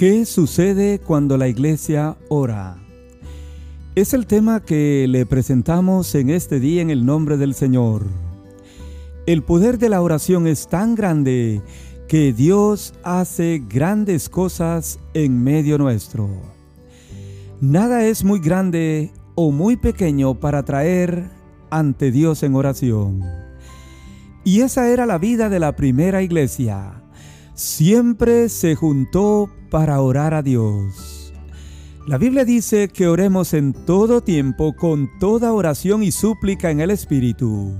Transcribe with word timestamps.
¿Qué 0.00 0.24
sucede 0.24 0.98
cuando 0.98 1.36
la 1.36 1.46
iglesia 1.46 2.16
ora? 2.30 2.78
Es 3.94 4.14
el 4.14 4.26
tema 4.26 4.60
que 4.60 5.04
le 5.06 5.26
presentamos 5.26 6.14
en 6.14 6.30
este 6.30 6.58
día 6.58 6.80
en 6.80 6.88
el 6.88 7.04
nombre 7.04 7.36
del 7.36 7.52
Señor. 7.52 8.06
El 9.26 9.42
poder 9.42 9.76
de 9.76 9.90
la 9.90 10.00
oración 10.00 10.46
es 10.46 10.68
tan 10.68 10.94
grande 10.94 11.60
que 12.08 12.32
Dios 12.32 12.94
hace 13.02 13.62
grandes 13.68 14.30
cosas 14.30 14.98
en 15.12 15.44
medio 15.44 15.76
nuestro. 15.76 16.30
Nada 17.60 18.06
es 18.06 18.24
muy 18.24 18.40
grande 18.40 19.12
o 19.34 19.50
muy 19.50 19.76
pequeño 19.76 20.40
para 20.40 20.62
traer 20.62 21.28
ante 21.68 22.10
Dios 22.10 22.42
en 22.42 22.54
oración. 22.54 23.22
Y 24.44 24.62
esa 24.62 24.88
era 24.88 25.04
la 25.04 25.18
vida 25.18 25.50
de 25.50 25.60
la 25.60 25.76
primera 25.76 26.22
iglesia. 26.22 26.99
Siempre 27.60 28.48
se 28.48 28.74
juntó 28.74 29.50
para 29.68 30.00
orar 30.00 30.32
a 30.32 30.40
Dios. 30.40 31.34
La 32.06 32.16
Biblia 32.16 32.46
dice 32.46 32.88
que 32.88 33.06
oremos 33.06 33.52
en 33.52 33.74
todo 33.74 34.22
tiempo 34.22 34.74
con 34.74 35.10
toda 35.18 35.52
oración 35.52 36.02
y 36.02 36.10
súplica 36.10 36.70
en 36.70 36.80
el 36.80 36.90
Espíritu, 36.90 37.74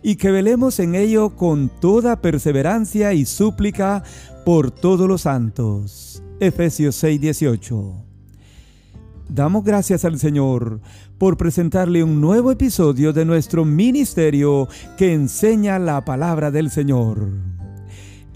y 0.00 0.14
que 0.14 0.30
velemos 0.30 0.78
en 0.78 0.94
ello 0.94 1.34
con 1.34 1.72
toda 1.80 2.22
perseverancia 2.22 3.14
y 3.14 3.24
súplica 3.24 4.04
por 4.44 4.70
todos 4.70 5.08
los 5.08 5.22
santos. 5.22 6.22
Efesios 6.38 6.94
6:18. 7.02 8.04
Damos 9.28 9.64
gracias 9.64 10.04
al 10.04 10.20
Señor 10.20 10.80
por 11.18 11.36
presentarle 11.36 12.04
un 12.04 12.20
nuevo 12.20 12.52
episodio 12.52 13.12
de 13.12 13.24
nuestro 13.24 13.64
ministerio 13.64 14.68
que 14.96 15.12
enseña 15.12 15.80
la 15.80 16.04
palabra 16.04 16.52
del 16.52 16.70
Señor. 16.70 17.55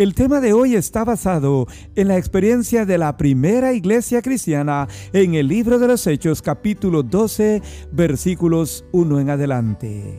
El 0.01 0.15
tema 0.15 0.41
de 0.41 0.55
hoy 0.55 0.77
está 0.77 1.05
basado 1.05 1.67
en 1.95 2.09
la 2.09 2.17
experiencia 2.17 2.87
de 2.87 2.97
la 2.97 3.19
primera 3.19 3.75
iglesia 3.75 4.23
cristiana 4.23 4.89
en 5.13 5.35
el 5.35 5.47
libro 5.47 5.79
de 5.79 5.89
los 5.89 6.07
Hechos 6.07 6.41
capítulo 6.41 7.03
12 7.03 7.61
versículos 7.93 8.87
1 8.93 9.21
en 9.21 9.29
adelante. 9.29 10.19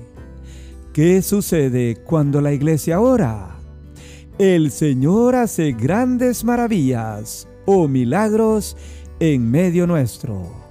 ¿Qué 0.93 1.23
sucede 1.23 1.95
cuando 1.95 2.41
la 2.41 2.53
iglesia 2.53 2.99
ora? 2.99 3.57
El 4.37 4.69
Señor 4.69 5.33
hace 5.33 5.71
grandes 5.71 6.43
maravillas 6.43 7.47
o 7.65 7.87
milagros 7.87 8.77
en 9.19 9.49
medio 9.49 9.87
nuestro. 9.87 10.61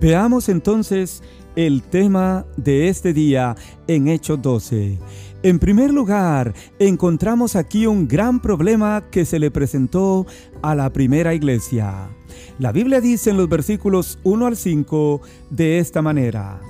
Veamos 0.00 0.48
entonces 0.48 1.22
el 1.54 1.82
tema 1.82 2.46
de 2.56 2.88
este 2.88 3.12
día 3.12 3.56
en 3.86 4.08
Hechos 4.08 4.40
12. 4.40 4.98
En 5.42 5.58
primer 5.58 5.90
lugar, 5.90 6.52
encontramos 6.78 7.56
aquí 7.56 7.86
un 7.86 8.06
gran 8.06 8.40
problema 8.40 9.04
que 9.10 9.24
se 9.24 9.38
le 9.38 9.50
presentó 9.50 10.26
a 10.60 10.74
la 10.74 10.92
primera 10.92 11.32
iglesia. 11.32 12.10
La 12.58 12.72
Biblia 12.72 13.00
dice 13.00 13.30
en 13.30 13.38
los 13.38 13.48
versículos 13.48 14.18
1 14.22 14.46
al 14.46 14.56
5 14.56 15.22
de 15.48 15.78
esta 15.78 16.02
manera. 16.02 16.60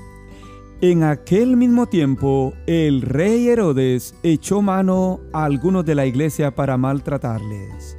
En 0.80 1.02
aquel 1.02 1.56
mismo 1.56 1.86
tiempo, 1.86 2.54
el 2.68 3.02
rey 3.02 3.48
Herodes 3.48 4.14
echó 4.22 4.62
mano 4.62 5.18
a 5.32 5.46
algunos 5.46 5.84
de 5.84 5.96
la 5.96 6.06
iglesia 6.06 6.54
para 6.54 6.76
maltratarles, 6.76 7.98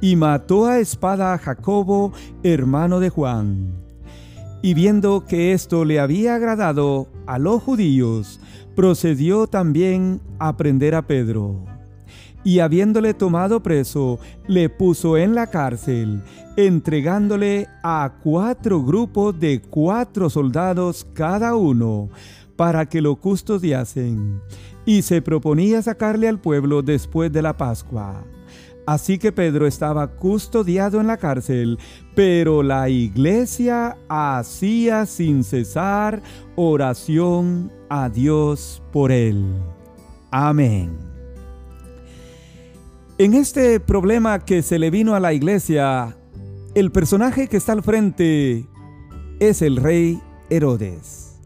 y 0.00 0.16
mató 0.16 0.64
a 0.64 0.78
espada 0.78 1.34
a 1.34 1.38
Jacobo, 1.38 2.12
hermano 2.42 3.00
de 3.00 3.10
Juan. 3.10 3.74
Y 4.62 4.72
viendo 4.72 5.26
que 5.26 5.52
esto 5.52 5.84
le 5.84 6.00
había 6.00 6.36
agradado 6.36 7.06
a 7.26 7.38
los 7.38 7.62
judíos, 7.62 8.40
procedió 8.76 9.46
también 9.46 10.20
a 10.38 10.56
prender 10.56 10.94
a 10.94 11.06
Pedro. 11.06 11.64
Y 12.44 12.60
habiéndole 12.60 13.14
tomado 13.14 13.60
preso, 13.60 14.20
le 14.46 14.68
puso 14.68 15.16
en 15.16 15.34
la 15.34 15.48
cárcel, 15.48 16.22
entregándole 16.56 17.66
a 17.82 18.12
cuatro 18.22 18.84
grupos 18.84 19.40
de 19.40 19.60
cuatro 19.60 20.30
soldados 20.30 21.04
cada 21.12 21.56
uno, 21.56 22.08
para 22.54 22.86
que 22.86 23.00
lo 23.00 23.16
custodiasen. 23.16 24.40
Y 24.84 25.02
se 25.02 25.20
proponía 25.20 25.82
sacarle 25.82 26.28
al 26.28 26.38
pueblo 26.38 26.82
después 26.82 27.32
de 27.32 27.42
la 27.42 27.56
Pascua. 27.56 28.22
Así 28.86 29.18
que 29.18 29.32
Pedro 29.32 29.66
estaba 29.66 30.06
custodiado 30.06 31.00
en 31.00 31.08
la 31.08 31.16
cárcel, 31.16 31.78
pero 32.14 32.62
la 32.62 32.88
iglesia 32.88 33.98
hacía 34.08 35.06
sin 35.06 35.42
cesar 35.42 36.22
oración 36.54 37.72
a 37.90 38.08
Dios 38.08 38.80
por 38.92 39.10
él. 39.10 39.44
Amén. 40.30 40.96
En 43.18 43.34
este 43.34 43.80
problema 43.80 44.38
que 44.44 44.62
se 44.62 44.78
le 44.78 44.90
vino 44.90 45.14
a 45.16 45.20
la 45.20 45.32
iglesia, 45.32 46.16
el 46.74 46.92
personaje 46.92 47.48
que 47.48 47.56
está 47.56 47.72
al 47.72 47.82
frente 47.82 48.66
es 49.40 49.62
el 49.62 49.78
rey 49.78 50.20
Herodes, 50.48 51.40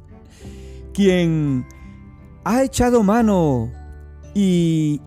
quien 0.93 1.65
ha 2.45 2.65
echado 2.65 3.03
mano 3.03 3.71
y 4.35 5.01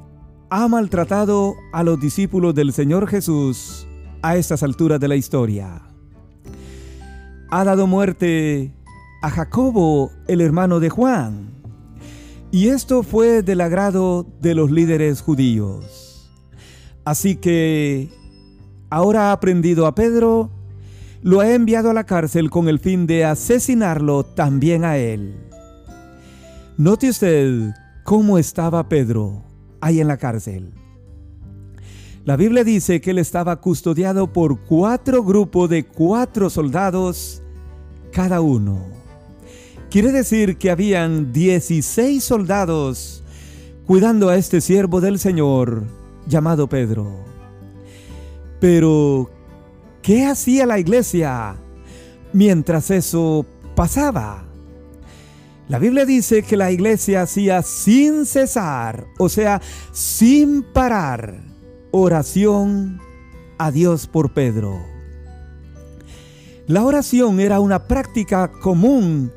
ha 0.56 0.68
maltratado 0.68 1.56
a 1.72 1.81
los 1.81 2.00
discípulos 2.00 2.53
del 2.53 2.74
Señor 2.74 3.08
Jesús 3.08 3.88
a 4.22 4.38
estas 4.38 4.62
alturas 4.62 5.00
de 5.00 5.08
la 5.08 5.16
historia. 5.16 5.81
Ha 7.50 7.64
dado 7.64 7.88
muerte 7.88 8.72
a 9.24 9.31
Jacobo, 9.31 10.12
el 10.28 10.42
hermano 10.42 10.80
de 10.80 10.92
Juan. 10.92 11.50
Y 12.52 12.68
esto 12.68 13.02
fue 13.02 13.42
del 13.42 13.62
agrado 13.62 14.28
de 14.42 14.53
los 14.53 14.69
líderes 14.69 15.24
judíos. 15.24 16.31
Así 17.03 17.36
que 17.36 18.12
ahora 18.92 19.30
ha 19.30 19.31
aprendido 19.31 19.88
a 19.88 19.96
Pedro, 19.96 20.52
lo 21.24 21.40
ha 21.40 21.50
enviado 21.50 21.90
a 21.90 21.96
la 21.96 22.03
cárcel 22.03 22.52
con 22.52 22.69
el 22.69 22.78
fin 22.78 23.08
de 23.08 23.25
asesinarlo 23.25 24.24
también 24.24 24.86
a 24.86 24.97
él. 24.97 25.34
Note 26.78 27.09
usted 27.09 27.74
cómo 28.03 28.38
estaba 28.38 28.88
Pedro 28.88 29.52
en 29.92 30.08
la 30.08 30.18
cárcel. 30.18 30.74
La 32.26 32.38
Biblia 32.38 32.64
dice 32.64 33.02
que 33.02 33.12
él 33.12 33.20
estaba 33.20 33.60
custodiado 33.60 34.32
por 34.32 34.62
cuatro 34.62 35.24
grupos 35.24 35.70
de 35.70 35.86
cuatro 35.86 36.50
soldados 36.50 37.42
cada 38.12 38.40
uno. 38.40 38.80
Quiere 39.90 40.12
decir 40.12 40.58
que 40.58 40.72
habían 40.72 41.34
16 41.34 42.24
soldados 42.24 43.24
cuidando 43.86 44.30
a 44.30 44.38
este 44.38 44.62
siervo 44.62 45.02
del 45.02 45.20
Señor 45.20 45.84
llamado 46.26 46.68
Pedro. 46.68 47.12
Pero, 48.62 49.30
¿qué 50.02 50.26
hacía 50.26 50.66
la 50.66 50.80
iglesia 50.80 51.56
mientras 52.32 52.90
eso 52.90 53.46
pasaba? 53.76 54.46
La 55.69 55.79
Biblia 55.79 56.06
dice 56.06 56.44
que 56.44 56.57
la 56.57 56.72
iglesia 56.72 57.22
hacía 57.22 57.62
sin 57.62 58.25
cesar, 58.25 59.07
o 59.18 59.29
sea, 59.29 59.62
sin 59.94 60.62
parar, 60.62 61.41
oración 61.91 63.00
a 63.57 63.72
Dios 63.72 64.07
por 64.07 64.34
Pedro. 64.34 64.78
La 66.68 66.84
oración 66.84 67.40
era 67.40 67.59
una 67.59 67.88
práctica 67.88 68.51
común 68.51 69.31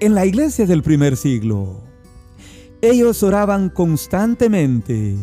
en 0.00 0.14
la 0.14 0.24
iglesia 0.24 0.66
del 0.66 0.82
primer 0.82 1.16
siglo. 1.16 1.82
Ellos 2.80 3.22
oraban 3.22 3.68
constantemente, 3.68 5.16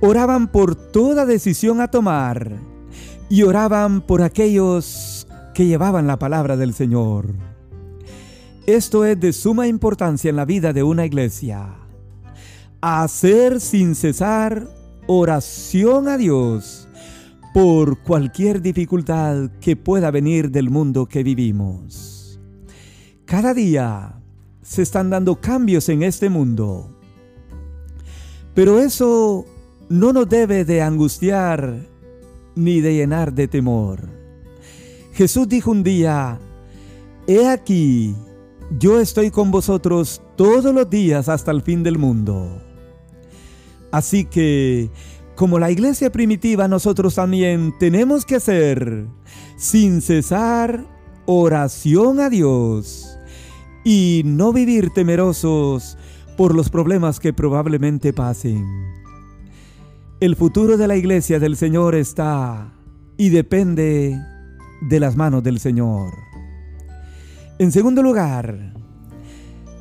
oraban 0.00 0.48
por 0.48 0.74
toda 0.74 1.26
decisión 1.26 1.80
a 1.80 1.88
tomar 1.88 2.58
y 3.28 3.42
oraban 3.42 4.00
por 4.00 4.22
aquellos 4.22 5.26
que 5.54 5.66
llevaban 5.66 6.06
la 6.06 6.18
palabra 6.18 6.56
del 6.56 6.74
Señor. 6.74 7.55
Esto 8.66 9.04
es 9.04 9.20
de 9.20 9.32
suma 9.32 9.68
importancia 9.68 10.28
en 10.28 10.34
la 10.34 10.44
vida 10.44 10.72
de 10.72 10.82
una 10.82 11.06
iglesia. 11.06 11.68
Hacer 12.80 13.60
sin 13.60 13.94
cesar 13.94 14.68
oración 15.06 16.08
a 16.08 16.16
Dios 16.18 16.88
por 17.54 18.02
cualquier 18.02 18.60
dificultad 18.60 19.50
que 19.60 19.76
pueda 19.76 20.10
venir 20.10 20.50
del 20.50 20.68
mundo 20.68 21.06
que 21.06 21.22
vivimos. 21.22 22.40
Cada 23.24 23.54
día 23.54 24.20
se 24.62 24.82
están 24.82 25.10
dando 25.10 25.40
cambios 25.40 25.88
en 25.88 26.02
este 26.02 26.28
mundo. 26.28 26.90
Pero 28.52 28.80
eso 28.80 29.44
no 29.88 30.12
nos 30.12 30.28
debe 30.28 30.64
de 30.64 30.82
angustiar 30.82 31.86
ni 32.56 32.80
de 32.80 32.94
llenar 32.94 33.32
de 33.32 33.46
temor. 33.46 34.08
Jesús 35.12 35.48
dijo 35.48 35.70
un 35.70 35.84
día, 35.84 36.40
He 37.28 37.48
aquí, 37.48 38.14
yo 38.70 39.00
estoy 39.00 39.30
con 39.30 39.50
vosotros 39.50 40.22
todos 40.36 40.74
los 40.74 40.88
días 40.90 41.28
hasta 41.28 41.50
el 41.50 41.62
fin 41.62 41.82
del 41.82 41.98
mundo. 41.98 42.62
Así 43.92 44.24
que, 44.24 44.90
como 45.36 45.58
la 45.58 45.70
iglesia 45.70 46.10
primitiva, 46.10 46.68
nosotros 46.68 47.14
también 47.14 47.74
tenemos 47.78 48.24
que 48.24 48.36
hacer, 48.36 49.06
sin 49.56 50.00
cesar, 50.02 50.84
oración 51.26 52.20
a 52.20 52.30
Dios 52.30 53.16
y 53.84 54.22
no 54.24 54.52
vivir 54.52 54.90
temerosos 54.90 55.96
por 56.36 56.54
los 56.54 56.68
problemas 56.68 57.20
que 57.20 57.32
probablemente 57.32 58.12
pasen. 58.12 58.66
El 60.20 60.34
futuro 60.34 60.76
de 60.76 60.88
la 60.88 60.96
iglesia 60.96 61.38
del 61.38 61.56
Señor 61.56 61.94
está 61.94 62.72
y 63.16 63.28
depende 63.28 64.18
de 64.88 65.00
las 65.00 65.16
manos 65.16 65.42
del 65.42 65.60
Señor. 65.60 66.12
En 67.58 67.72
segundo 67.72 68.02
lugar, 68.02 68.74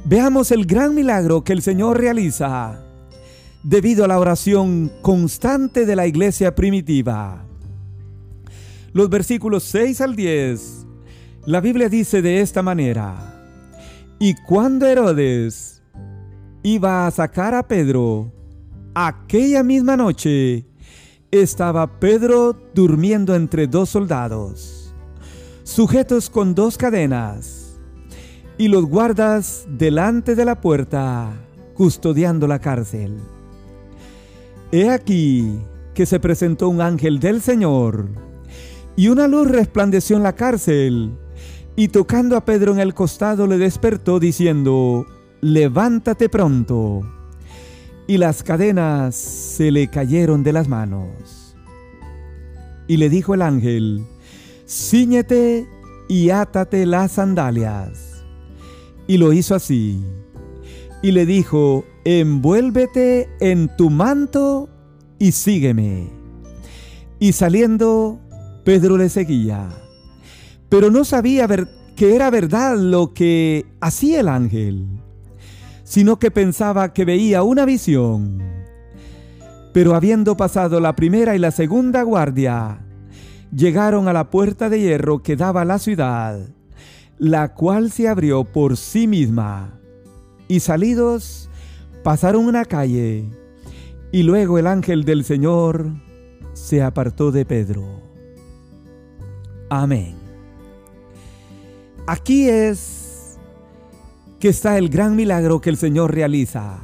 veamos 0.06 0.52
el 0.52 0.66
gran 0.66 0.96
milagro 0.96 1.44
que 1.44 1.52
el 1.52 1.62
Señor 1.62 2.00
realiza 2.00 2.82
debido 3.64 4.06
a 4.06 4.08
la 4.08 4.18
oración 4.18 4.90
constante 5.02 5.86
de 5.86 5.98
la 5.98 6.08
iglesia 6.08 6.56
primitiva. 6.56 7.46
Los 8.94 9.10
versículos 9.10 9.64
6 9.64 10.00
al 10.00 10.16
10, 10.16 10.88
la 11.48 11.60
Biblia 11.60 11.90
dice 11.90 12.22
de 12.22 12.40
esta 12.40 12.62
manera, 12.62 13.44
y 14.20 14.36
cuando 14.36 14.88
Herodes 14.88 15.84
iba 16.64 17.06
a 17.06 17.12
sacar 17.12 17.54
a 17.54 17.68
Pedro, 17.68 18.32
aquella 18.94 19.64
misma 19.64 19.98
noche 19.98 20.66
estaba 21.30 22.00
Pedro 22.00 22.58
durmiendo 22.74 23.36
entre 23.36 23.68
dos 23.68 23.90
soldados, 23.90 24.96
sujetos 25.64 26.30
con 26.30 26.56
dos 26.56 26.78
cadenas 26.78 27.65
y 28.58 28.68
los 28.68 28.86
guardas 28.86 29.66
delante 29.68 30.36
de 30.36 30.46
la 30.46 30.62
puerta, 30.62 31.34
custodiando 31.74 32.48
la 32.48 32.60
cárcel. 32.60 33.18
He 34.72 34.90
aquí 34.90 35.60
que 35.94 36.06
se 36.06 36.20
presentó 36.20 36.70
un 36.70 36.82
ángel 36.82 37.20
del 37.20 37.42
Señor, 37.42 38.08
y 38.96 39.10
una 39.10 39.28
luz 39.28 39.50
resplandeció 39.50 40.16
en 40.16 40.24
la 40.24 40.34
cárcel, 40.34 41.12
y 41.76 41.90
tocando 41.90 42.38
a 42.38 42.46
Pedro 42.46 42.72
en 42.72 42.80
el 42.80 42.94
costado 42.94 43.48
le 43.48 43.58
despertó 43.58 44.20
diciendo, 44.20 45.06
levántate 45.42 46.30
pronto. 46.30 47.02
Y 48.08 48.18
las 48.18 48.44
cadenas 48.44 49.16
se 49.16 49.72
le 49.72 49.90
cayeron 49.90 50.44
de 50.44 50.54
las 50.54 50.70
manos. 50.70 51.56
Y 52.88 52.98
le 52.98 53.10
dijo 53.10 53.34
el 53.34 53.42
ángel, 53.42 54.06
ciñete 54.68 55.68
y 56.08 56.30
átate 56.30 56.86
las 56.86 57.14
sandalias. 57.14 58.05
Y 59.08 59.18
lo 59.18 59.34
hizo 59.34 59.56
así. 59.56 60.04
Y 61.02 61.12
le 61.12 61.26
dijo, 61.26 61.86
envuélvete 62.04 63.30
en 63.40 63.70
tu 63.76 63.90
manto 63.90 64.70
y 65.20 65.32
sígueme. 65.32 66.10
Y 67.20 67.34
saliendo, 67.34 68.20
Pedro 68.64 68.98
le 68.98 69.10
seguía. 69.10 69.70
Pero 70.70 70.90
no 70.90 71.06
sabía 71.06 71.48
que 71.96 72.16
era 72.16 72.30
verdad 72.30 72.78
lo 72.78 73.14
que 73.14 73.66
hacía 73.80 74.20
el 74.20 74.28
ángel, 74.28 74.88
sino 75.84 76.18
que 76.18 76.32
pensaba 76.32 76.94
que 76.94 77.06
veía 77.06 77.44
una 77.44 77.66
visión. 77.66 78.42
Pero 79.74 79.94
habiendo 79.94 80.36
pasado 80.36 80.80
la 80.80 80.96
primera 80.96 81.36
y 81.36 81.40
la 81.40 81.52
segunda 81.52 82.02
guardia, 82.02 82.80
llegaron 83.56 84.08
a 84.08 84.14
la 84.14 84.30
puerta 84.30 84.70
de 84.70 84.80
hierro 84.80 85.22
que 85.22 85.36
daba 85.36 85.62
a 85.62 85.66
la 85.66 85.80
ciudad 85.80 86.55
la 87.18 87.54
cual 87.54 87.92
se 87.92 88.08
abrió 88.08 88.44
por 88.44 88.78
sí 88.78 89.08
misma. 89.08 89.80
Y 90.48 90.60
salidos, 90.60 91.50
pasaron 92.04 92.46
una 92.46 92.66
calle, 92.66 93.26
y 94.12 94.24
luego 94.24 94.60
el 94.60 94.68
ángel 94.68 95.04
del 95.04 95.24
Señor 95.24 95.92
se 96.54 96.82
apartó 96.82 97.32
de 97.32 97.46
Pedro. 97.46 97.84
Amén. 99.70 100.16
Aquí 102.08 102.48
es 102.48 103.38
que 104.40 104.50
está 104.50 104.78
el 104.78 104.90
gran 104.90 105.16
milagro 105.16 105.60
que 105.60 105.72
el 105.72 105.78
Señor 105.78 106.14
realiza. 106.14 106.80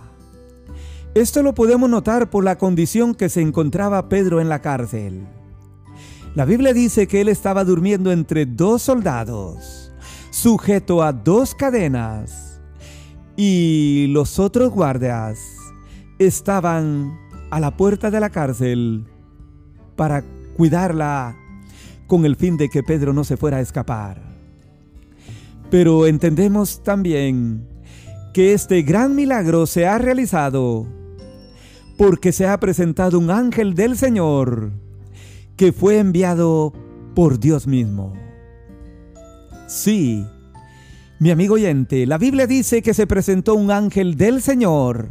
Esto 1.13 1.43
lo 1.43 1.53
podemos 1.53 1.89
notar 1.89 2.29
por 2.29 2.43
la 2.43 2.57
condición 2.57 3.13
que 3.13 3.29
se 3.29 3.41
encontraba 3.41 4.09
Pedro 4.09 4.41
en 4.41 4.49
la 4.49 4.61
cárcel. 4.61 5.27
La 6.33 6.45
Biblia 6.45 6.73
dice 6.73 7.07
que 7.07 7.21
él 7.21 7.27
estaba 7.27 7.65
durmiendo 7.65 8.11
entre 8.11 8.45
dos 8.45 8.81
soldados 8.81 9.90
sujeto 10.41 11.03
a 11.03 11.13
dos 11.13 11.53
cadenas, 11.53 12.59
y 13.37 14.07
los 14.09 14.39
otros 14.39 14.71
guardias 14.71 15.37
estaban 16.17 17.15
a 17.51 17.59
la 17.59 17.77
puerta 17.77 18.09
de 18.09 18.19
la 18.19 18.31
cárcel 18.31 19.05
para 19.95 20.23
cuidarla 20.57 21.37
con 22.07 22.25
el 22.25 22.35
fin 22.35 22.57
de 22.57 22.69
que 22.69 22.81
Pedro 22.81 23.13
no 23.13 23.23
se 23.23 23.37
fuera 23.37 23.57
a 23.57 23.61
escapar. 23.61 24.19
Pero 25.69 26.07
entendemos 26.07 26.81
también 26.81 27.67
que 28.33 28.53
este 28.53 28.81
gran 28.81 29.15
milagro 29.15 29.67
se 29.67 29.85
ha 29.85 29.99
realizado 29.99 30.87
porque 31.99 32.31
se 32.31 32.47
ha 32.47 32.59
presentado 32.59 33.19
un 33.19 33.29
ángel 33.29 33.75
del 33.75 33.95
Señor 33.95 34.71
que 35.55 35.71
fue 35.71 35.99
enviado 35.99 36.73
por 37.13 37.39
Dios 37.39 37.67
mismo. 37.67 38.30
Sí, 39.71 40.27
mi 41.17 41.31
amigo 41.31 41.53
oyente, 41.53 42.05
la 42.05 42.17
Biblia 42.17 42.45
dice 42.45 42.81
que 42.81 42.93
se 42.93 43.07
presentó 43.07 43.55
un 43.55 43.71
ángel 43.71 44.17
del 44.17 44.41
Señor 44.41 45.07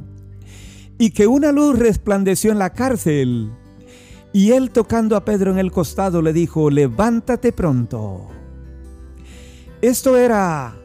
y 0.98 1.12
que 1.12 1.26
una 1.26 1.50
luz 1.50 1.78
resplandeció 1.78 2.52
en 2.52 2.58
la 2.58 2.74
cárcel. 2.74 3.52
Y 4.34 4.50
él 4.50 4.70
tocando 4.70 5.16
a 5.16 5.24
Pedro 5.24 5.50
en 5.50 5.58
el 5.58 5.72
costado 5.72 6.20
le 6.20 6.34
dijo, 6.34 6.68
levántate 6.68 7.52
pronto. 7.52 8.28
Esto 9.80 10.18
era 10.18 10.76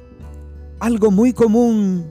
algo 0.79 1.11
muy 1.11 1.33
común 1.33 2.09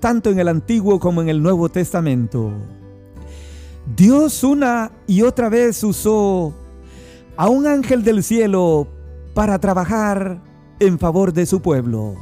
tanto 0.00 0.30
en 0.30 0.40
el 0.40 0.48
Antiguo 0.48 0.98
como 0.98 1.22
en 1.22 1.28
el 1.28 1.40
Nuevo 1.40 1.68
Testamento. 1.68 2.50
Dios 3.94 4.42
una 4.42 4.90
y 5.06 5.22
otra 5.22 5.48
vez 5.48 5.84
usó 5.84 6.52
a 7.36 7.48
un 7.48 7.68
ángel 7.68 8.02
del 8.02 8.24
cielo 8.24 8.88
para 9.32 9.60
trabajar 9.60 10.53
en 10.80 10.98
favor 10.98 11.32
de 11.32 11.46
su 11.46 11.60
pueblo, 11.60 12.16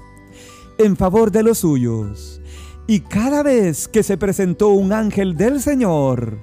en 0.79 0.97
favor 0.97 1.31
de 1.31 1.43
los 1.43 1.59
suyos. 1.59 2.41
Y 2.87 3.01
cada 3.01 3.43
vez 3.43 3.89
que 3.89 4.03
se 4.03 4.17
presentó 4.17 4.69
un 4.69 4.93
ángel 4.93 5.37
del 5.37 5.61
Señor, 5.61 6.39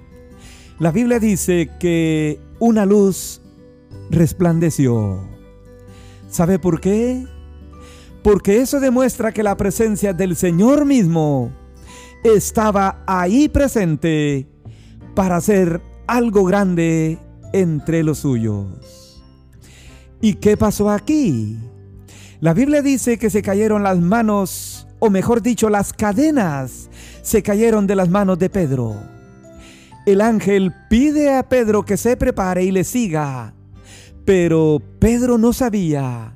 la 0.79 0.91
Biblia 0.91 1.19
dice 1.19 1.69
que 1.79 2.39
una 2.59 2.85
luz 2.85 3.41
resplandeció. 4.09 5.19
¿Sabe 6.29 6.59
por 6.59 6.79
qué? 6.79 7.25
Porque 8.23 8.61
eso 8.61 8.79
demuestra 8.79 9.31
que 9.31 9.43
la 9.43 9.57
presencia 9.57 10.13
del 10.13 10.35
Señor 10.35 10.85
mismo 10.85 11.51
estaba 12.23 13.03
ahí 13.07 13.49
presente 13.49 14.47
para 15.15 15.37
hacer 15.37 15.81
algo 16.07 16.43
grande 16.43 17.19
entre 17.53 18.03
los 18.03 18.19
suyos. 18.19 19.23
¿Y 20.21 20.35
qué 20.35 20.57
pasó 20.57 20.89
aquí? 20.89 21.57
La 22.41 22.53
Biblia 22.53 22.81
dice 22.81 23.17
que 23.17 23.29
se 23.29 23.41
cayeron 23.41 23.83
las 23.83 23.99
manos, 23.99 24.87
o 24.99 25.09
mejor 25.09 25.41
dicho, 25.41 25.69
las 25.69 25.91
cadenas 25.91 26.89
se 27.21 27.43
cayeron 27.43 27.85
de 27.85 27.97
las 27.97 28.07
manos 28.07 28.39
de 28.39 28.49
Pedro. 28.49 28.95
El 30.05 30.21
ángel 30.21 30.73
pide 30.89 31.35
a 31.35 31.43
Pedro 31.43 31.83
que 31.83 31.97
se 31.97 32.15
prepare 32.15 32.63
y 32.63 32.71
le 32.71 32.85
siga, 32.85 33.53
pero 34.23 34.81
Pedro 34.99 35.37
no 35.37 35.51
sabía 35.51 36.33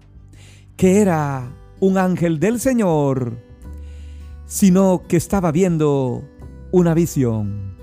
que 0.76 1.00
era 1.00 1.50
un 1.80 1.98
ángel 1.98 2.38
del 2.38 2.60
Señor, 2.60 3.38
sino 4.46 5.04
que 5.08 5.16
estaba 5.16 5.54
viendo 5.54 6.22
una 6.74 6.94
visión. 6.94 7.78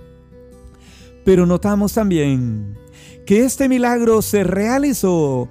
Pero 1.25 1.47
notamos 1.47 1.95
también 1.95 2.77
que 3.25 3.45
este 3.47 3.67
milagro 3.67 4.21
se 4.21 4.45
realizó 4.45 5.49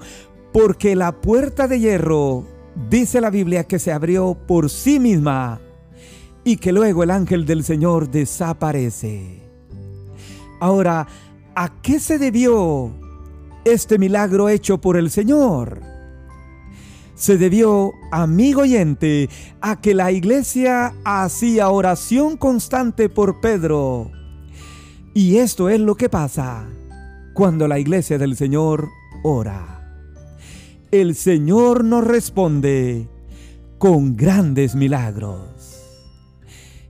porque 0.54 0.96
la 0.96 1.20
puerta 1.20 1.68
de 1.68 1.80
hierro 1.80 2.59
Dice 2.88 3.20
la 3.20 3.30
Biblia 3.30 3.66
que 3.66 3.78
se 3.78 3.92
abrió 3.92 4.36
por 4.48 4.70
sí 4.70 5.00
misma 5.00 5.60
y 6.46 6.58
que 6.58 6.72
luego 6.72 7.04
el 7.04 7.12
ángel 7.12 7.46
del 7.46 7.64
Señor 7.64 8.10
desaparece. 8.10 9.42
Ahora, 10.62 11.06
¿a 11.56 11.82
qué 11.82 12.00
se 12.00 12.18
debió 12.18 12.92
este 13.66 14.00
milagro 14.00 14.48
hecho 14.48 14.80
por 14.80 14.96
el 14.96 15.12
Señor? 15.12 15.82
Se 17.16 17.38
debió, 17.38 17.92
amigo 18.12 18.62
oyente, 18.62 19.30
a 19.60 19.82
que 19.82 19.94
la 19.94 20.12
iglesia 20.12 20.94
hacía 21.04 21.70
oración 21.70 22.38
constante 22.38 23.10
por 23.10 23.42
Pedro. 23.42 24.10
Y 25.14 25.38
esto 25.38 25.68
es 25.68 25.82
lo 25.82 25.96
que 25.96 26.08
pasa 26.08 26.66
cuando 27.34 27.68
la 27.68 27.78
iglesia 27.78 28.18
del 28.18 28.38
Señor 28.38 28.88
ora 29.24 29.79
el 30.92 31.16
Señor 31.16 31.84
nos 31.84 32.04
responde 32.04 33.08
con 33.78 34.16
grandes 34.16 34.76
milagros. 34.76 35.40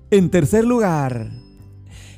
En 0.09 0.29
tercer 0.29 0.65
lugar, 0.65 1.29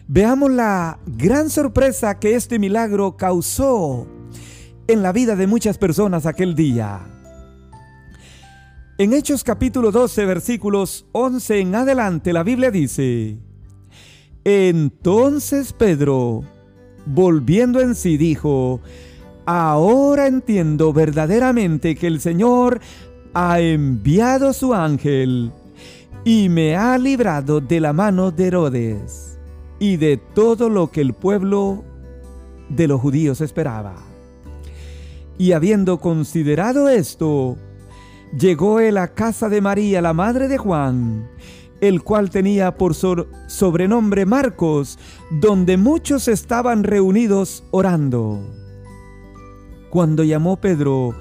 veamos 0.08 0.52
la 0.52 1.00
gran 1.06 1.50
sorpresa 1.50 2.20
que 2.20 2.36
este 2.36 2.60
milagro 2.60 3.18
causó 3.18 4.08
en 4.88 5.02
la 5.02 5.12
vida 5.12 5.36
de 5.36 5.48
muchas 5.48 5.78
personas 5.78 6.26
aquel 6.26 6.56
día. 6.56 7.02
En 9.00 9.14
Hechos 9.14 9.44
capítulo 9.44 9.92
12 9.92 10.26
versículos 10.26 11.08
11 11.14 11.60
en 11.62 11.76
adelante 11.76 12.32
la 12.32 12.44
Biblia 12.44 12.70
dice, 12.70 13.40
Entonces 14.44 15.74
Pedro, 15.74 16.44
volviendo 17.08 17.80
en 17.82 17.96
sí, 17.96 18.18
dijo, 18.18 18.82
ahora 19.46 20.28
entiendo 20.28 20.94
verdaderamente 20.94 21.96
que 21.96 22.08
el 22.08 22.22
Señor 22.22 22.80
ha 23.34 23.60
enviado 23.60 24.54
su 24.54 24.74
ángel 24.74 25.52
y 26.24 26.50
me 26.50 26.76
ha 26.76 26.98
librado 26.98 27.62
de 27.62 27.80
la 27.80 27.94
mano 27.94 28.32
de 28.32 28.48
Herodes 28.48 29.40
y 29.80 29.98
de 29.98 30.18
todo 30.18 30.70
lo 30.70 30.92
que 30.92 31.02
el 31.02 31.14
pueblo 31.14 31.84
de 32.70 32.88
los 32.88 33.02
judíos 33.02 33.42
esperaba. 33.42 33.96
Y 35.38 35.54
habiendo 35.54 36.00
considerado 36.00 36.88
esto, 36.88 37.58
llegó 38.38 38.80
él 38.80 38.98
a 38.98 39.08
casa 39.10 39.50
de 39.50 39.62
María, 39.62 40.02
la 40.02 40.14
madre 40.14 40.48
de 40.48 40.60
Juan, 40.60 41.28
el 41.80 42.04
cual 42.04 42.30
tenía 42.30 42.78
por 42.78 42.94
sobrenombre 42.94 44.28
Marcos, 44.28 45.00
donde 45.32 45.78
muchos 45.78 46.28
estaban 46.28 46.84
reunidos 46.84 47.64
orando. 47.72 48.61
Cuando 49.92 50.24
llamó 50.24 50.56
Pedro 50.56 51.14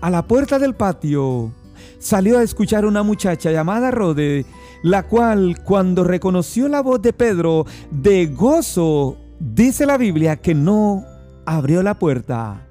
a 0.00 0.08
la 0.08 0.26
puerta 0.26 0.58
del 0.58 0.74
patio, 0.74 1.52
salió 1.98 2.38
a 2.38 2.42
escuchar 2.42 2.86
una 2.86 3.02
muchacha 3.02 3.52
llamada 3.52 3.90
Rode, 3.90 4.46
la 4.82 5.02
cual 5.02 5.62
cuando 5.62 6.02
reconoció 6.02 6.66
la 6.68 6.80
voz 6.80 7.02
de 7.02 7.12
Pedro, 7.12 7.66
de 7.90 8.28
gozo, 8.28 9.18
dice 9.38 9.84
la 9.84 9.98
Biblia 9.98 10.36
que 10.36 10.54
no 10.54 11.04
abrió 11.44 11.82
la 11.82 11.98
puerta, 11.98 12.66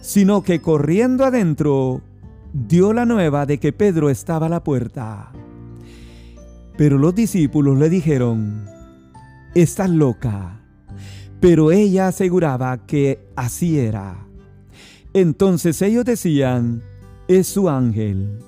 sino 0.00 0.42
que 0.42 0.60
corriendo 0.60 1.24
adentro, 1.24 2.00
dio 2.52 2.92
la 2.92 3.06
nueva 3.06 3.46
de 3.46 3.58
que 3.58 3.72
Pedro 3.72 4.10
estaba 4.10 4.46
a 4.46 4.50
la 4.50 4.64
puerta. 4.64 5.30
Pero 6.76 6.98
los 6.98 7.14
discípulos 7.14 7.78
le 7.78 7.88
dijeron, 7.88 8.66
estás 9.54 9.88
loca. 9.88 10.60
Pero 11.38 11.70
ella 11.70 12.08
aseguraba 12.08 12.86
que 12.86 13.28
así 13.36 13.78
era. 13.78 14.24
Entonces 15.14 15.80
ellos 15.80 16.04
decían, 16.04 16.82
es 17.28 17.46
su 17.46 17.68
ángel. 17.68 18.40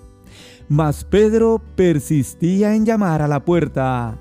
Mas 0.68 1.04
Pedro 1.04 1.62
persistía 1.76 2.74
en 2.74 2.84
llamar 2.84 3.22
a 3.22 3.28
la 3.28 3.44
puerta, 3.44 4.18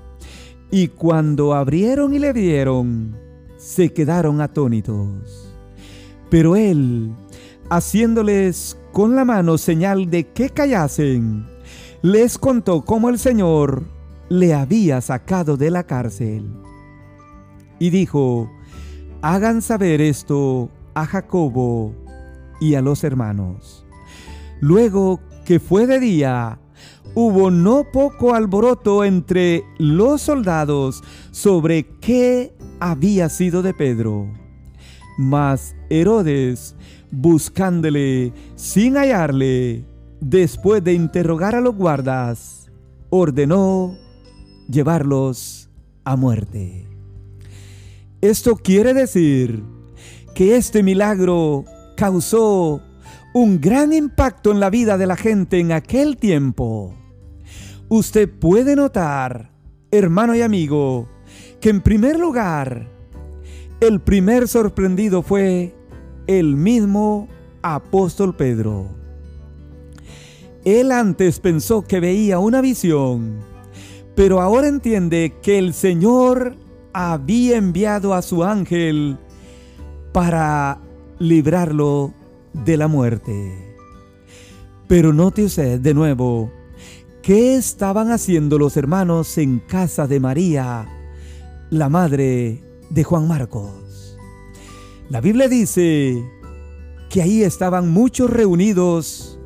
y 0.70 0.88
cuando 0.88 1.54
abrieron 1.54 2.14
y 2.14 2.20
le 2.20 2.32
vieron, 2.32 3.16
se 3.56 3.92
quedaron 3.92 4.40
atónitos. 4.40 5.52
Pero 6.30 6.54
él, 6.54 7.10
haciéndoles 7.68 8.78
con 8.92 9.16
la 9.16 9.24
mano 9.24 9.58
señal 9.58 10.08
de 10.08 10.28
que 10.28 10.50
callasen, 10.50 11.46
les 12.02 12.38
contó 12.38 12.84
cómo 12.84 13.08
el 13.08 13.18
Señor 13.18 13.82
le 14.28 14.54
había 14.54 15.00
sacado 15.00 15.56
de 15.56 15.72
la 15.72 15.82
cárcel. 15.82 16.48
Y 17.80 17.90
dijo, 17.90 18.48
hagan 19.20 19.62
saber 19.62 20.00
esto 20.00 20.70
a 20.94 21.06
Jacobo 21.06 22.05
y 22.60 22.74
a 22.74 22.82
los 22.82 23.04
hermanos. 23.04 23.86
Luego 24.60 25.20
que 25.44 25.60
fue 25.60 25.86
de 25.86 26.00
día, 26.00 26.58
hubo 27.14 27.50
no 27.50 27.84
poco 27.92 28.34
alboroto 28.34 29.04
entre 29.04 29.64
los 29.78 30.22
soldados 30.22 31.02
sobre 31.30 31.86
qué 32.00 32.54
había 32.80 33.28
sido 33.28 33.62
de 33.62 33.72
Pedro. 33.74 34.26
Mas 35.18 35.74
Herodes, 35.88 36.74
buscándole 37.10 38.32
sin 38.54 38.96
hallarle, 38.96 39.84
después 40.20 40.82
de 40.84 40.92
interrogar 40.92 41.54
a 41.54 41.60
los 41.60 41.74
guardas, 41.74 42.70
ordenó 43.10 43.96
llevarlos 44.68 45.70
a 46.04 46.16
muerte. 46.16 46.86
Esto 48.20 48.56
quiere 48.56 48.94
decir 48.94 49.62
que 50.34 50.56
este 50.56 50.82
milagro 50.82 51.64
causó 51.96 52.80
un 53.34 53.60
gran 53.60 53.92
impacto 53.92 54.52
en 54.52 54.60
la 54.60 54.70
vida 54.70 54.96
de 54.96 55.06
la 55.06 55.16
gente 55.16 55.58
en 55.58 55.72
aquel 55.72 56.16
tiempo. 56.16 56.94
Usted 57.88 58.30
puede 58.30 58.76
notar, 58.76 59.50
hermano 59.90 60.34
y 60.34 60.42
amigo, 60.42 61.08
que 61.60 61.70
en 61.70 61.80
primer 61.80 62.18
lugar, 62.18 62.88
el 63.80 64.00
primer 64.00 64.48
sorprendido 64.48 65.22
fue 65.22 65.74
el 66.26 66.56
mismo 66.56 67.28
apóstol 67.62 68.36
Pedro. 68.36 68.86
Él 70.64 70.92
antes 70.92 71.40
pensó 71.40 71.82
que 71.82 72.00
veía 72.00 72.38
una 72.38 72.60
visión 72.60 73.44
pero 74.16 74.40
ahora 74.40 74.66
entiende 74.66 75.34
que 75.42 75.58
el 75.58 75.74
Señor 75.74 76.56
había 76.94 77.58
enviado 77.58 78.14
a 78.14 78.22
su 78.22 78.42
ángel 78.42 79.18
para 80.12 80.80
librarlo 81.18 82.12
de 82.52 82.76
la 82.76 82.88
muerte. 82.88 83.76
Pero 84.88 85.12
note 85.12 85.44
usted 85.44 85.80
de 85.80 85.94
nuevo, 85.94 86.50
¿qué 87.22 87.56
estaban 87.56 88.10
haciendo 88.10 88.58
los 88.58 88.76
hermanos 88.76 89.36
en 89.38 89.58
casa 89.58 90.06
de 90.06 90.20
María, 90.20 90.88
la 91.70 91.88
madre 91.88 92.62
de 92.90 93.04
Juan 93.04 93.26
Marcos? 93.26 94.18
La 95.08 95.20
Biblia 95.20 95.48
dice 95.48 96.22
que 97.10 97.22
ahí 97.22 97.42
estaban 97.42 97.90
muchos 97.90 98.30
reunidos 98.30 99.38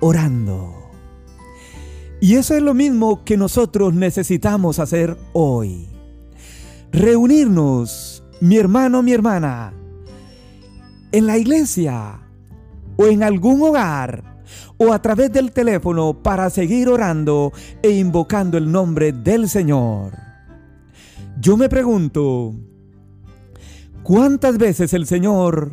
orando. 0.00 0.90
Y 2.20 2.36
eso 2.36 2.54
es 2.54 2.62
lo 2.62 2.72
mismo 2.72 3.24
que 3.24 3.36
nosotros 3.36 3.92
necesitamos 3.92 4.78
hacer 4.78 5.16
hoy. 5.32 5.88
Reunirnos, 6.90 8.24
mi 8.40 8.56
hermano, 8.56 9.02
mi 9.02 9.12
hermana, 9.12 9.74
en 11.14 11.28
la 11.28 11.38
iglesia 11.38 12.18
o 12.96 13.06
en 13.06 13.22
algún 13.22 13.62
hogar 13.62 14.42
o 14.78 14.92
a 14.92 15.00
través 15.00 15.32
del 15.32 15.52
teléfono 15.52 16.22
para 16.24 16.50
seguir 16.50 16.88
orando 16.88 17.52
e 17.82 17.90
invocando 17.90 18.58
el 18.58 18.70
nombre 18.70 19.12
del 19.12 19.48
Señor. 19.48 20.12
Yo 21.40 21.56
me 21.56 21.68
pregunto, 21.68 22.52
¿cuántas 24.02 24.58
veces 24.58 24.92
el 24.92 25.06
Señor 25.06 25.72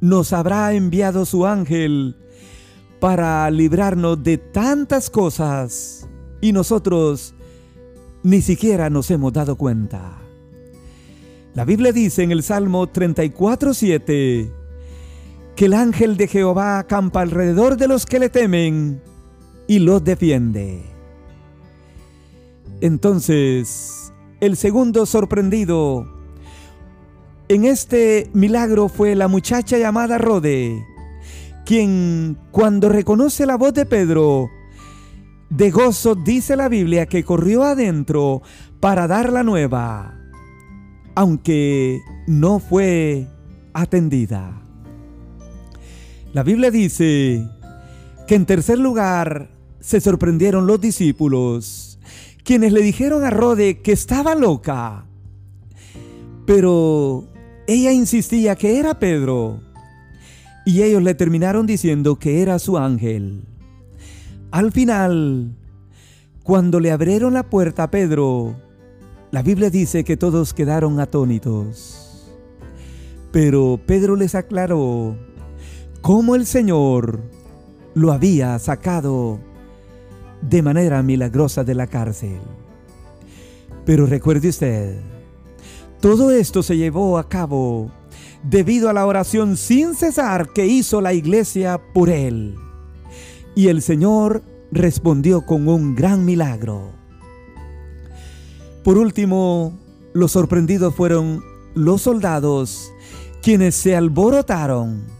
nos 0.00 0.32
habrá 0.32 0.72
enviado 0.72 1.26
su 1.26 1.44
ángel 1.44 2.16
para 2.98 3.50
librarnos 3.50 4.24
de 4.24 4.38
tantas 4.38 5.10
cosas 5.10 6.08
y 6.40 6.52
nosotros 6.52 7.34
ni 8.22 8.40
siquiera 8.40 8.88
nos 8.88 9.10
hemos 9.10 9.34
dado 9.34 9.56
cuenta. 9.56 10.18
La 11.54 11.66
Biblia 11.66 11.92
dice 11.92 12.22
en 12.22 12.30
el 12.30 12.42
Salmo 12.42 12.86
34:7 12.86 14.57
que 15.58 15.64
el 15.64 15.74
ángel 15.74 16.16
de 16.16 16.28
Jehová 16.28 16.78
acampa 16.78 17.20
alrededor 17.20 17.76
de 17.76 17.88
los 17.88 18.06
que 18.06 18.20
le 18.20 18.28
temen 18.28 19.02
y 19.66 19.80
los 19.80 20.04
defiende. 20.04 20.84
Entonces, 22.80 24.12
el 24.38 24.56
segundo 24.56 25.04
sorprendido 25.04 26.06
en 27.48 27.64
este 27.64 28.30
milagro 28.34 28.88
fue 28.88 29.16
la 29.16 29.26
muchacha 29.26 29.78
llamada 29.78 30.16
Rode, 30.16 30.86
quien 31.66 32.38
cuando 32.52 32.88
reconoce 32.88 33.44
la 33.44 33.56
voz 33.56 33.74
de 33.74 33.84
Pedro, 33.84 34.48
de 35.50 35.72
gozo 35.72 36.14
dice 36.14 36.54
la 36.54 36.68
Biblia 36.68 37.06
que 37.06 37.24
corrió 37.24 37.64
adentro 37.64 38.42
para 38.78 39.08
dar 39.08 39.32
la 39.32 39.42
nueva, 39.42 40.20
aunque 41.16 41.98
no 42.28 42.60
fue 42.60 43.26
atendida. 43.74 44.67
La 46.32 46.42
Biblia 46.42 46.70
dice 46.70 47.48
que 48.26 48.34
en 48.34 48.44
tercer 48.44 48.78
lugar 48.78 49.50
se 49.80 50.00
sorprendieron 50.00 50.66
los 50.66 50.80
discípulos, 50.80 51.98
quienes 52.44 52.72
le 52.72 52.82
dijeron 52.82 53.24
a 53.24 53.30
Rode 53.30 53.80
que 53.80 53.92
estaba 53.92 54.34
loca. 54.34 55.06
Pero 56.46 57.28
ella 57.66 57.92
insistía 57.92 58.56
que 58.56 58.78
era 58.78 58.98
Pedro. 58.98 59.60
Y 60.66 60.82
ellos 60.82 61.02
le 61.02 61.14
terminaron 61.14 61.66
diciendo 61.66 62.16
que 62.16 62.42
era 62.42 62.58
su 62.58 62.76
ángel. 62.76 63.44
Al 64.50 64.70
final, 64.70 65.56
cuando 66.42 66.80
le 66.80 66.90
abrieron 66.90 67.34
la 67.34 67.48
puerta 67.48 67.84
a 67.84 67.90
Pedro, 67.90 68.56
la 69.30 69.42
Biblia 69.42 69.70
dice 69.70 70.04
que 70.04 70.18
todos 70.18 70.52
quedaron 70.52 71.00
atónitos. 71.00 72.34
Pero 73.32 73.80
Pedro 73.86 74.16
les 74.16 74.34
aclaró 74.34 75.16
cómo 76.00 76.34
el 76.34 76.46
Señor 76.46 77.20
lo 77.94 78.12
había 78.12 78.58
sacado 78.58 79.40
de 80.42 80.62
manera 80.62 81.02
milagrosa 81.02 81.64
de 81.64 81.74
la 81.74 81.86
cárcel. 81.86 82.40
Pero 83.84 84.06
recuerde 84.06 84.48
usted, 84.48 85.00
todo 86.00 86.30
esto 86.30 86.62
se 86.62 86.76
llevó 86.76 87.18
a 87.18 87.28
cabo 87.28 87.90
debido 88.42 88.88
a 88.88 88.92
la 88.92 89.06
oración 89.06 89.56
sin 89.56 89.94
cesar 89.94 90.52
que 90.52 90.66
hizo 90.66 91.00
la 91.00 91.12
iglesia 91.12 91.80
por 91.92 92.08
él. 92.08 92.56
Y 93.54 93.68
el 93.68 93.82
Señor 93.82 94.42
respondió 94.70 95.44
con 95.44 95.66
un 95.66 95.94
gran 95.94 96.24
milagro. 96.24 96.92
Por 98.84 98.98
último, 98.98 99.76
los 100.12 100.32
sorprendidos 100.32 100.94
fueron 100.94 101.42
los 101.74 102.02
soldados 102.02 102.92
quienes 103.42 103.74
se 103.74 103.96
alborotaron 103.96 105.17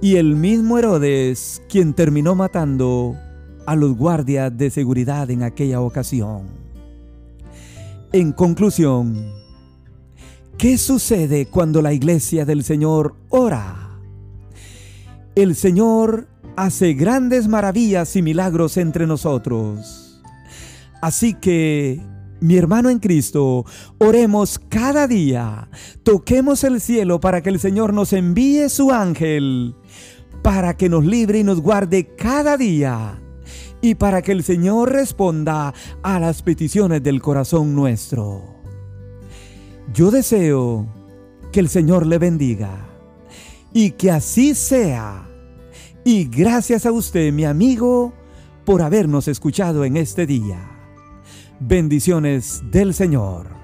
y 0.00 0.16
el 0.16 0.36
mismo 0.36 0.78
Herodes 0.78 1.62
quien 1.68 1.94
terminó 1.94 2.34
matando 2.34 3.16
a 3.66 3.74
los 3.74 3.96
guardias 3.96 4.56
de 4.56 4.70
seguridad 4.70 5.30
en 5.30 5.42
aquella 5.42 5.80
ocasión. 5.80 6.42
En 8.12 8.32
conclusión, 8.32 9.32
¿qué 10.56 10.78
sucede 10.78 11.46
cuando 11.46 11.82
la 11.82 11.92
iglesia 11.92 12.44
del 12.44 12.64
Señor 12.64 13.16
ora? 13.28 13.98
El 15.34 15.54
Señor 15.54 16.28
hace 16.56 16.94
grandes 16.94 17.46
maravillas 17.48 18.16
y 18.16 18.22
milagros 18.22 18.76
entre 18.76 19.06
nosotros. 19.06 20.22
Así 21.02 21.34
que, 21.34 22.00
mi 22.40 22.56
hermano 22.56 22.90
en 22.90 22.98
Cristo, 22.98 23.64
oremos 23.98 24.60
cada 24.68 25.06
día, 25.06 25.68
toquemos 26.02 26.64
el 26.64 26.80
cielo 26.80 27.20
para 27.20 27.42
que 27.42 27.50
el 27.50 27.58
Señor 27.58 27.92
nos 27.92 28.12
envíe 28.12 28.68
su 28.68 28.92
ángel, 28.92 29.74
para 30.42 30.76
que 30.76 30.88
nos 30.88 31.04
libre 31.04 31.40
y 31.40 31.44
nos 31.44 31.60
guarde 31.60 32.14
cada 32.16 32.56
día 32.56 33.20
y 33.80 33.94
para 33.94 34.22
que 34.22 34.32
el 34.32 34.42
Señor 34.42 34.92
responda 34.92 35.74
a 36.02 36.20
las 36.20 36.42
peticiones 36.42 37.02
del 37.02 37.20
corazón 37.20 37.74
nuestro. 37.74 38.42
Yo 39.92 40.10
deseo 40.10 40.86
que 41.52 41.60
el 41.60 41.68
Señor 41.68 42.06
le 42.06 42.18
bendiga 42.18 42.86
y 43.72 43.92
que 43.92 44.10
así 44.10 44.54
sea. 44.54 45.28
Y 46.04 46.24
gracias 46.24 46.86
a 46.86 46.92
usted, 46.92 47.32
mi 47.32 47.44
amigo, 47.44 48.12
por 48.64 48.82
habernos 48.82 49.28
escuchado 49.28 49.84
en 49.84 49.96
este 49.96 50.26
día. 50.26 50.77
Bendiciones 51.60 52.62
del 52.70 52.94
Señor. 52.94 53.57